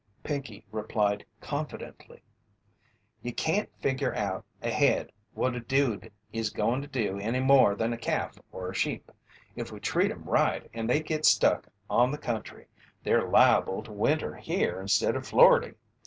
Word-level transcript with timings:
Pinkey 0.23 0.65
replied 0.71 1.23
confidently: 1.41 2.23
"You 3.21 3.33
can't 3.33 3.69
figger 3.81 4.15
out 4.15 4.43
ahead 4.59 5.11
what 5.35 5.53
a 5.53 5.59
dude 5.59 6.11
is 6.33 6.49
goin' 6.49 6.81
to 6.81 6.87
do 6.87 7.19
any 7.19 7.39
more 7.39 7.75
than 7.75 7.93
a 7.93 7.99
calf 7.99 8.39
or 8.51 8.71
a 8.71 8.73
sheep. 8.73 9.11
If 9.55 9.71
we 9.71 9.79
treat 9.79 10.09
'em 10.09 10.23
right 10.23 10.67
and 10.73 10.89
they 10.89 11.01
get 11.03 11.23
stuck 11.23 11.67
on 11.87 12.09
the 12.09 12.17
country 12.17 12.65
they're 13.03 13.29
liable 13.29 13.83
to 13.83 13.93
winter 13.93 14.33
here 14.37 14.81
instead 14.81 15.15
of 15.15 15.27
Floridy. 15.27 15.75